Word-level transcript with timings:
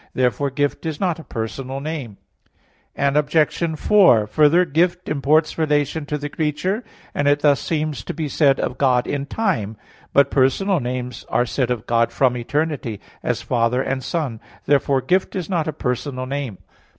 Therefore 0.15 0.49
"Gift" 0.49 0.83
is 0.87 0.99
not 0.99 1.19
a 1.19 1.23
personal 1.23 1.79
name. 1.79 2.17
Obj. 2.97 3.79
4: 3.79 4.25
Further, 4.25 4.65
"Gift" 4.65 5.07
imports 5.07 5.59
relation 5.59 6.07
to 6.07 6.17
the 6.17 6.27
creature, 6.27 6.83
and 7.13 7.27
it 7.27 7.41
thus 7.41 7.59
seems 7.61 8.03
to 8.05 8.13
be 8.15 8.27
said 8.27 8.59
of 8.59 8.79
God 8.79 9.05
in 9.05 9.27
time. 9.27 9.77
But 10.11 10.31
personal 10.31 10.79
names 10.79 11.23
are 11.29 11.45
said 11.45 11.69
of 11.69 11.85
God 11.85 12.11
from 12.11 12.35
eternity; 12.35 12.99
as 13.21 13.43
"Father," 13.43 13.83
and 13.83 14.03
"Son." 14.03 14.39
Therefore 14.65 15.01
"Gift" 15.01 15.35
is 15.35 15.51
not 15.51 15.67
a 15.67 15.71
personal 15.71 16.25
name. 16.25 16.57